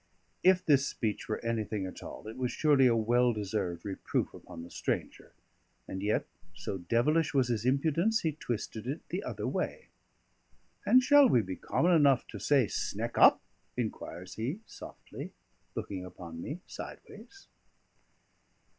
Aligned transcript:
If 0.41 0.65
this 0.65 0.87
speech 0.87 1.29
were 1.29 1.39
anything 1.45 1.85
at 1.85 2.01
all, 2.01 2.27
it 2.27 2.35
was 2.35 2.51
surely 2.51 2.87
a 2.87 2.95
well 2.95 3.33
deserved 3.33 3.85
reproof 3.85 4.33
upon 4.33 4.63
the 4.63 4.71
stranger; 4.71 5.31
and 5.87 6.01
yet, 6.01 6.25
so 6.55 6.79
devilish 6.79 7.35
was 7.35 7.49
his 7.49 7.65
impudence, 7.67 8.21
he 8.21 8.31
twisted 8.31 8.87
it 8.87 9.01
the 9.09 9.23
other 9.23 9.45
way. 9.47 9.89
"And 10.87 11.03
shall 11.03 11.29
we 11.29 11.43
be 11.43 11.55
common 11.55 11.91
enough 11.91 12.25
to 12.29 12.39
say 12.39 12.65
'Sneck 12.67 13.19
up'?" 13.19 13.43
inquires 13.77 14.33
he 14.33 14.61
softly, 14.65 15.33
looking 15.75 16.03
upon 16.03 16.41
me 16.41 16.61
sideways. 16.65 17.47